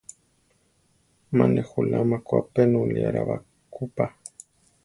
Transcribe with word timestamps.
Má 1.37 1.45
ne 1.53 1.61
juláma 1.69 2.17
ku 2.25 2.31
apénulia 2.41 3.07
ra 3.15 3.23
ba 3.27 3.37
kú 3.73 3.83
pa. 3.95 4.05